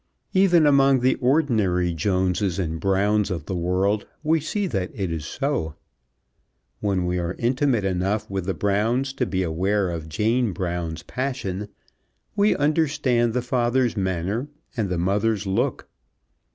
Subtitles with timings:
[0.33, 5.27] Even among the ordinary Joneses and Browns of the world we see that it is
[5.27, 5.75] so.
[6.79, 11.69] When we are intimate enough with the Browns to be aware of Jane Brown's passion,
[12.35, 15.87] we understand the father's manner and the mother's look.